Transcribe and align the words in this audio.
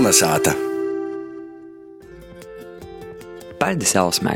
Kolnesāta! 0.00 0.54
Paļģis 3.60 3.90
Elsmē. 4.00 4.32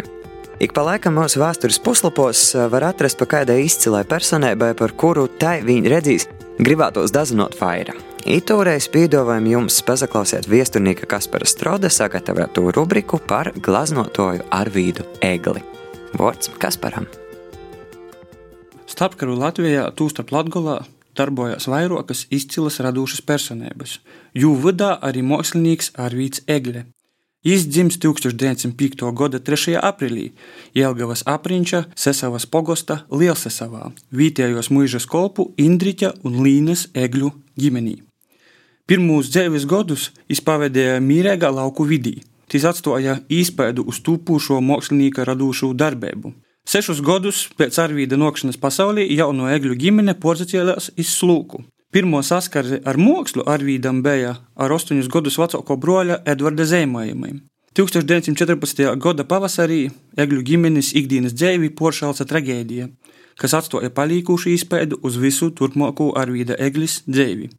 Ik 0.60 0.75
pa 0.76 0.83
laikam 0.84 1.17
mūsu 1.17 1.40
vēstures 1.40 1.79
puslapos 1.80 2.42
eh, 2.53 2.67
var 2.69 2.85
atrast 2.90 3.17
pa 3.17 3.24
kādai 3.30 3.62
izcilai 3.64 4.03
personībai, 4.04 4.74
par 4.77 4.92
kuru 4.92 5.24
tai 5.40 5.62
viņi 5.64 5.88
redzīs, 5.88 6.27
gribētos 6.61 7.14
dazinot 7.16 7.56
vaira. 7.56 7.96
Itūreiz 8.29 8.90
piedāvājam 8.92 9.49
jums 9.54 9.81
pazaklausiet 9.88 10.50
viesturnieka 10.53 11.08
Kaspara 11.08 11.49
Strode 11.49 11.88
sagatavotu 11.88 12.67
rubriku 12.76 13.22
par 13.24 13.54
glaznotoju 13.56 14.44
Arvīdu 14.53 15.08
Egli. 15.24 15.65
Vārds 16.12 16.52
Kasparam. 16.60 17.09
Starpkaru 18.84 19.41
Latvijā, 19.41 19.88
tūstarp 19.96 20.37
Latgolā, 20.37 20.83
darbojās 21.19 21.69
vairākas 21.70 22.27
izcilas 22.34 22.80
radošas 22.84 23.23
personības. 23.23 23.98
Jū 24.34 24.55
vadā 24.60 24.95
arī 25.02 25.23
mākslinieks 25.23 25.95
Arvīts 25.95 26.45
Egle. 26.46 26.87
Viņš 27.45 27.64
dzimis 27.68 27.98
1905. 28.00 29.04
gada 29.12 29.38
3. 29.38 29.74
aprīlī 29.77 30.30
Jelgavas 30.73 31.27
apriņķa 31.28 31.82
Sesavas 31.92 32.46
pogosta 32.48 33.02
Lielsesavā, 33.12 33.90
vietējos 34.09 34.70
mūžas 34.73 35.04
kolpu 35.04 35.50
Indriķa 35.60 36.14
un 36.24 36.40
Līnes 36.46 36.87
Egļu 36.96 37.34
ģimenī. 37.60 37.98
Pirmos 38.88 39.28
dzīves 39.32 39.68
gadus 39.68 40.10
viņš 40.28 40.40
pavadīja 40.45 41.02
mīrīgā 41.04 41.52
lauku 41.52 41.84
vidī. 41.88 42.18
Tas 42.48 42.65
atstāja 42.68 43.18
īspēju 43.32 43.84
uz 43.88 44.01
tūpošo 44.04 44.60
mākslinieka 44.65 45.24
radošu 45.28 45.73
darbību. 45.76 46.32
Sešus 46.64 47.02
gadus 47.04 47.42
pēc 47.60 47.77
Arvīda 47.82 48.16
nokšanas 48.16 48.56
pasaulē 48.56 49.04
jauno 49.12 49.50
egļu 49.52 49.74
ģimene 49.82 50.14
porzacēlās 50.16 50.95
iz 50.96 51.10
slūku. 51.12 51.60
Pirmo 51.92 52.23
saskarzi 52.24 52.78
ar 52.88 52.96
mākslu 52.96 53.45
Arvīdam 53.46 54.00
bija 54.02 54.30
ar 54.56 54.73
8 54.73 55.04
gadus 55.12 55.37
vecāko 55.38 55.77
broļa 55.77 56.23
Edvarda 56.32 56.64
zīmējumiem. 56.66 57.42
1914. 57.76 58.80
gada 59.02 59.26
pavasarī 59.29 59.82
egļu 60.24 60.40
ģimenes 60.48 60.95
ikdienas 60.96 61.35
dzīvi 61.37 61.68
poršālca 61.76 62.24
traģēdija, 62.30 62.88
kas 63.37 63.54
atstāja 63.59 63.90
palīkušu 63.92 64.55
izpēdu 64.55 65.03
uz 65.05 65.19
visu 65.20 65.51
turpmāko 65.53 66.12
Arvīda 66.17 66.57
eglis 66.65 67.03
dzīvi. 67.05 67.51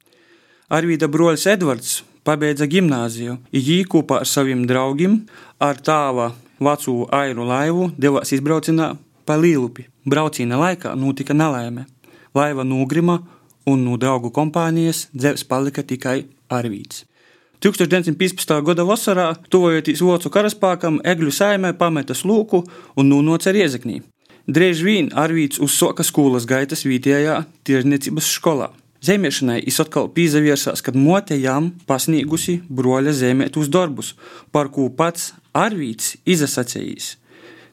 Arvīda 0.74 1.12
broļs 1.14 1.46
Edvards 1.54 2.00
pabeidza 2.26 2.66
gimnāziju, 2.66 3.38
jī 3.54 3.84
kopā 3.86 4.24
ar 4.24 4.32
saviem 4.32 4.66
draugiem, 4.66 5.20
ar 5.62 5.78
tāva 5.78 6.32
vecu 6.60 7.06
airu 7.12 7.46
laivu 7.48 7.90
devās 7.98 8.32
izbraucienā 8.36 8.94
pa 9.26 9.38
Līlupi. 9.40 9.88
Brauciena 10.06 10.60
laikā 10.62 10.94
notika 10.96 11.34
nelaime. 11.34 11.88
Laiva 12.36 12.64
nogrima 12.64 13.20
un 13.66 13.84
no 13.86 13.98
draugu 13.98 14.32
kompānijas 14.32 15.08
dzēvs 15.16 15.46
palika 15.50 15.84
tikai 15.84 16.26
Arvīts. 16.54 17.06
1915. 17.66 18.52
gada 18.68 18.84
vasarā, 18.86 19.32
tuvojoties 19.50 20.04
Vācu 20.06 20.30
karaspēkam, 20.30 21.00
Egļu 21.02 21.32
saimē 21.34 21.74
pameta 21.80 22.14
lūku 22.14 22.62
un 22.96 23.10
nonāca 23.10 23.54
Riezeknī. 23.56 24.02
Drīz 24.46 24.84
vien 24.86 25.10
Arvīts 25.18 25.58
uzsāka 25.58 26.06
skolas 26.06 26.46
gaitas 26.46 26.86
vietējā 26.86 27.40
tirzniecības 27.66 28.28
skolā. 28.38 28.70
Zemiešanai 29.06 29.64
es 29.66 29.80
atkal 29.82 30.12
pīzaviesās, 30.14 30.84
kad 30.86 30.96
mote 30.98 31.38
jām 31.38 31.72
pasniegusi 31.90 32.60
broļa 32.70 33.14
zemētus 33.14 33.72
darbus, 33.74 34.14
par 34.54 34.70
ko 34.74 34.88
pats 34.90 35.34
Arvīts 35.56 36.18
izsacījis. 36.28 37.16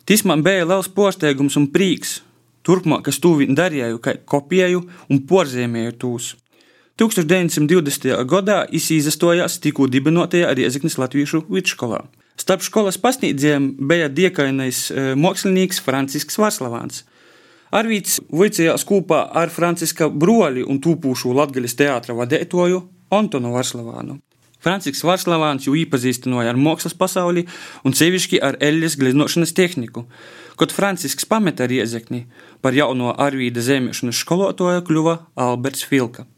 Tas 0.06 0.22
man 0.26 0.42
bija 0.46 0.66
liels 0.66 0.90
posteigums 0.90 1.58
un 1.58 1.66
prīks. 1.74 2.20
Turpmāk 2.62 3.08
es 3.10 3.18
to 3.18 3.34
darīju, 3.42 3.98
kā 3.98 4.14
kopēju 4.22 4.84
un 5.10 5.20
porzīmēju 5.26 5.98
tos. 5.98 6.36
1920. 7.00 8.12
gadā 8.28 8.62
es 8.70 8.90
izstojos 8.94 9.58
tikko 9.64 9.88
dibinotajā 9.90 10.52
Rieziknis 10.54 10.98
Latviešu 11.00 11.42
vidusskolā. 11.48 12.04
Starp 12.38 12.62
skolas 12.62 12.98
pasniedzējiem 13.02 13.72
bija 13.88 14.10
diekainais 14.12 14.84
eh, 14.90 15.12
mākslinieks 15.18 15.82
Francisks 15.82 16.38
Varslavāns. 16.38 17.02
Arvīts 17.72 18.20
vicējās 18.30 18.84
kopā 18.86 19.24
ar 19.42 19.50
Franciska 19.50 20.10
broļi 20.12 20.66
un 20.68 20.78
tūpūšu 20.84 21.32
Latgaļas 21.38 21.78
teātra 21.78 22.16
vadētoju 22.18 22.82
Antonu 23.16 23.56
Varslavānu. 23.56 24.20
Francisks 24.62 25.02
Varslavāns 25.06 25.66
jau 25.66 25.74
iepazīstināja 25.78 26.52
ar 26.52 26.60
mākslas 26.60 26.94
pasauli 26.98 27.46
un 27.86 27.96
sevišķi 27.98 28.38
ar 28.46 28.58
eļļas 28.62 28.98
gleznošanas 29.00 29.54
tehniku. 29.58 30.06
Kad 30.60 30.74
Francisks 30.74 31.26
pameta 31.26 31.66
riezekni, 31.66 32.26
par 32.62 32.76
jauno 32.76 33.10
Arvīda 33.18 33.64
zemiešanas 33.64 34.20
skolotāju 34.22 34.84
kļuva 34.86 35.16
Alberts 35.34 35.82
Filka. 35.88 36.28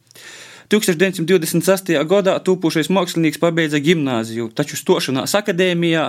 1926. 0.72 1.92
gadā 2.08 2.38
tūpošais 2.40 2.88
mākslinieks 2.88 3.40
pabeidza 3.42 3.80
gimnāziju, 3.84 4.48
taču 4.56 4.78
stošanās 4.80 5.36
akadēmijā 5.36 6.06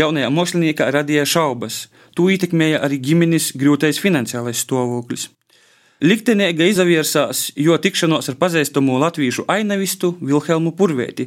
jaunajā 0.00 0.30
māksliniekā 0.32 0.88
radīja 0.96 1.26
šaubas. 1.28 1.82
To 2.16 2.30
ietekmēja 2.32 2.80
arī 2.86 2.98
ģimenes 3.10 3.52
grūtais 3.60 4.00
finansiālais 4.02 4.64
stāvoklis. 4.64 5.28
Liktenīga 6.00 6.64
izaviersās, 6.64 7.50
jo 7.60 7.74
tikšanos 7.76 8.30
ar 8.32 8.36
pazīstamo 8.40 8.94
latviešu 9.02 9.42
ainavistu 9.52 10.14
Vilhelmu 10.24 10.72
Purvēti. 10.72 11.26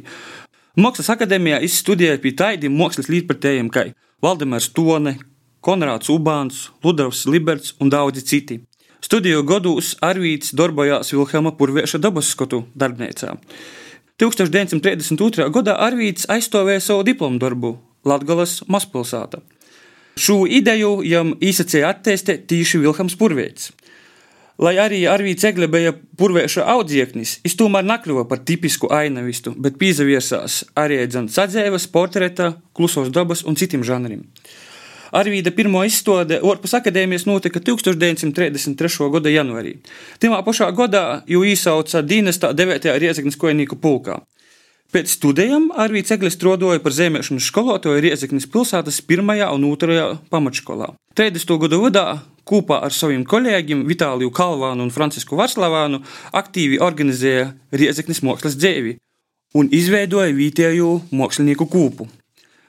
Mākslas 0.74 1.12
akadēmijā 1.14 1.60
izstudēja 1.62 2.18
pie 2.18 2.32
tādiem 2.34 2.74
mākslas 2.74 3.06
līdzpratējiem 3.06 3.68
kā 3.70 3.84
Valdemārs 4.24 4.72
Tone, 4.74 5.12
Konrāds 5.62 6.10
Ubāns, 6.10 6.72
Ludovs 6.82 7.22
Liberts 7.30 7.76
un 7.78 7.92
daudzi 7.94 8.24
citi. 8.26 8.58
Studiju 8.98 9.44
gados 9.46 9.92
Arvīts 10.02 10.50
darbojās 10.58 11.14
Vilhelma 11.14 11.54
Purvēša 11.54 12.02
dabasskotu 12.02 12.64
darbnīcā. 12.74 13.36
1932. 14.18 15.52
gadā 15.54 15.78
Arvīts 15.86 16.26
aizstāvēja 16.26 16.82
savu 16.82 17.06
diplomu 17.06 17.38
darbu 17.38 17.76
Latgolas 18.02 18.64
mazpilsētā. 18.66 19.38
Šo 20.18 20.42
ideju 20.50 20.96
jam 21.06 21.36
īsacēja 21.38 21.94
attīstīt 21.94 22.48
tieši 22.50 22.82
Vilhelms 22.82 23.14
Purvēts. 23.22 23.70
Lai 24.62 24.76
arī 24.78 25.00
Arvīts 25.10 25.42
Egle 25.48 25.66
bija 25.66 25.90
purvēša 26.18 26.62
audzieknis, 26.76 27.40
viņš 27.42 27.56
tomēr 27.58 27.86
nekļuva 27.88 28.22
par 28.30 28.44
tipisku 28.46 28.86
ainavistu, 28.94 29.50
bet 29.58 29.80
pīzaviesās 29.80 30.60
arī 30.78 31.00
dzēnas 31.10 31.40
atzēves, 31.42 31.88
portreta, 31.90 32.52
klusos 32.76 33.10
dabas 33.10 33.42
un 33.42 33.58
citiem 33.58 33.82
žanriem. 33.86 34.22
Arvīda 35.14 35.50
pirmo 35.54 35.82
izstāde 35.86 36.40
Orpus 36.42 36.74
akadēmijas 36.74 37.26
notika 37.26 37.60
1933. 37.62 39.10
gada 39.14 39.30
janvārī. 39.30 39.76
Timā 40.22 40.40
pašā 40.46 40.70
gadā 40.74 41.04
jau 41.30 41.42
īsauca 41.46 42.02
dienestā 42.02 42.50
9. 42.54 42.88
Riezeknas 42.98 43.38
kojnieku 43.38 43.78
pulkā. 43.78 44.20
Pēc 44.94 45.10
studijām 45.16 45.72
Arvīts 45.74 46.14
Eglis 46.14 46.36
strādāja 46.38 46.82
par 46.82 46.94
zemēšanas 46.94 47.50
skolotāju 47.50 48.02
Riezeknas 48.02 48.46
pilsētas 48.50 49.00
1. 49.02 49.34
un 49.50 49.66
2. 49.74 50.06
pamatskolā. 50.30 50.92
30. 51.18 51.58
gadu 51.62 51.82
vadā 51.86 52.06
kopā 52.48 52.80
ar 52.84 52.92
saviem 52.94 53.24
kolēģiem 53.28 53.84
Vitāliju 53.88 54.32
Kalvānu 54.34 54.84
un 54.84 54.92
Francisku 54.94 55.38
Varslavānu 55.38 56.02
aktīvi 56.36 56.80
organizēja 56.84 57.52
Riezeknis 57.72 58.22
mākslas 58.26 58.58
dzēvi 58.58 58.98
un 59.58 59.70
izveidoja 59.72 60.34
vietējo 60.34 60.98
mākslinieku 61.14 61.66
kūpu. 61.70 62.08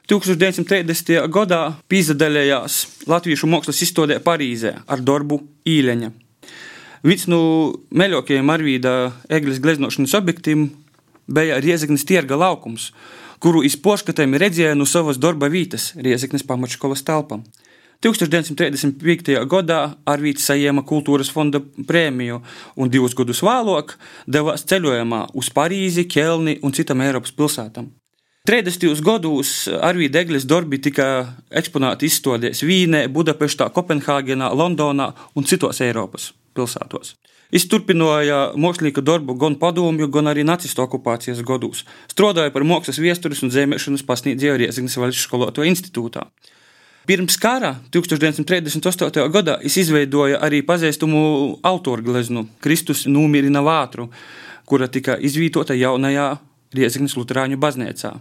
1930. 0.06 1.26
gadā 1.34 1.62
pīzadaļējās 1.90 2.76
Latviešu 3.10 3.50
mākslas 3.50 3.82
izstādē 3.82 4.20
Parīzē 4.22 4.76
ar 4.86 5.02
darbu 5.02 5.40
īleņa. 5.66 6.12
Viens 7.06 7.26
no 7.30 7.40
meļākajiem 7.94 8.50
Arvīda 8.50 8.94
eglis 9.34 9.60
gleznošanas 9.62 10.14
objektiem 10.18 10.68
bija 11.26 11.58
Riezeknis 11.62 12.06
tirga 12.06 12.38
laukums, 12.38 12.92
kuru 13.42 13.64
izpoškatēm 13.66 14.38
redzēja 14.42 14.78
no 14.78 14.86
savas 14.90 15.20
darba 15.22 15.50
vietas 15.50 15.92
Riezeknis 15.98 16.46
pamatškolas 16.46 17.06
telpām. 17.06 17.44
1935. 18.04 19.36
gadā 19.50 19.82
Arvīts 20.06 20.48
saņēma 20.50 20.84
kultūras 20.88 21.32
fonda 21.32 21.62
prēmiju 21.62 22.42
un 22.76 22.92
divus 22.92 23.16
gadus 23.18 23.44
vēlāk 23.46 23.96
devās 24.28 24.66
ceļojumā 24.68 25.28
uz 25.34 25.52
Parīzi, 25.56 26.08
Kelni 26.10 26.58
un 26.64 26.76
citām 26.76 27.06
Eiropas 27.06 27.36
pilsētām. 27.36 27.92
30. 28.46 29.02
gados 29.02 29.66
Arvīda 29.82 30.22
Eglis 30.22 30.44
darbi 30.46 30.78
tika 30.78 31.06
eksponēti 31.50 32.06
izstādēs 32.06 32.62
Vīnē, 32.62 33.08
Budapeštā, 33.10 33.72
Kopenhāgenā, 33.74 34.52
Londonā 34.54 35.08
un 35.34 35.48
citos 35.50 35.82
Eiropas 35.82 36.30
pilsētos. 36.54 37.16
Es 37.56 37.66
turpināju 37.70 38.58
mākslinieku 38.62 39.04
darbu 39.06 39.36
gan 39.42 39.56
padomju, 39.62 40.10
gan 40.14 40.30
arī 40.32 40.46
nacistu 40.46 40.84
okupācijas 40.86 41.44
gados. 41.46 41.84
Strādāju 42.12 42.54
par 42.54 42.66
mākslas 42.70 43.02
vēstures 43.02 43.42
un 43.46 43.54
zemēšanas 43.54 44.06
pasniedzēju 44.06 44.60
Riezignas 44.62 44.98
valsts 45.02 45.26
skolotāju 45.26 45.70
institūtā. 45.72 46.26
Pirms 47.06 47.36
kara 47.38 47.76
1938. 47.94 49.28
gadā 49.30 49.60
es 49.62 49.76
izveidoju 49.78 50.40
arī 50.42 50.64
pazīstamu 50.66 51.20
autoru 51.62 52.02
gleznu 52.02 52.48
Kristus 52.66 53.04
Nūmirina 53.06 53.62
Vātru, 53.62 54.08
kura 54.66 54.88
tika 54.90 55.14
izvietota 55.22 55.78
jaunajā 55.78 56.32
Rieziknas 56.74 57.14
Lutāņu 57.14 57.60
baznīcā. 57.62 58.16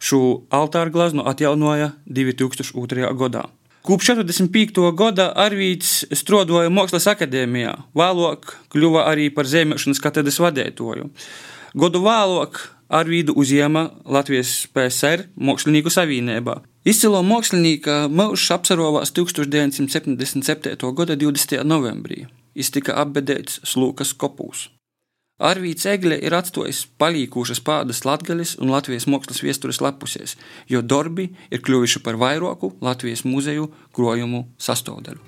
Šo 0.00 0.20
altāru 0.52 0.92
gleznu 0.92 1.24
atjaunoja 1.32 1.94
2002. 2.04 3.08
gadā. 3.16 3.46
Kopš 3.88 4.10
45. 4.12 4.82
gada 4.92 5.30
Arvīts 5.40 6.02
strādāja 6.12 6.68
Mākslas 6.68 7.08
akadēmijā, 7.08 7.72
vēlāk 7.96 8.52
kļuva 8.74 9.06
arī 9.08 9.30
par 9.32 9.48
zemēšanas 9.48 10.02
katedras 10.04 10.36
vadītāju. 10.44 11.08
Godu 11.72 12.04
vēlāk 12.04 12.60
Arvīdu 12.92 13.32
uzņēma 13.40 13.86
Latvijas 14.04 14.66
PSR 14.74 15.24
Mākslinieku 15.40 15.88
savienībā. 15.94 16.58
Izcilo 16.80 17.18
mākslinieka 17.20 18.06
mūžs 18.08 18.46
apsarovās 18.54 19.10
1977. 19.12 20.92
gada 20.96 21.12
20. 21.12 21.58
novembrī. 21.68 22.22
Viņš 22.56 22.70
tika 22.72 22.94
apbedēts 23.02 23.58
Slūkas 23.68 24.14
kopūs. 24.16 24.70
Arvīts 25.40 25.84
Egle 25.88 26.16
ir 26.24 26.32
atstājis 26.36 26.86
palīkūšas 27.00 27.60
pādas 27.64 28.00
Latvijas 28.04 28.54
un 28.56 28.72
Latvijas 28.72 29.04
mākslas 29.04 29.40
vēstures 29.44 29.80
lapusēs, 29.84 30.38
jo 30.72 30.80
darbi 30.80 31.30
ir 31.50 31.60
kļuvuši 31.60 32.00
par 32.04 32.16
vairāku 32.20 32.72
Latvijas 32.80 33.24
muzeju 33.24 33.68
krojumu 33.92 34.46
sastāvdaļu. 34.56 35.18